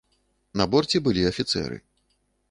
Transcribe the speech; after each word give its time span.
На 0.61 0.65
борце 0.75 1.01
былі 1.07 1.25
афіцэры. 1.31 1.77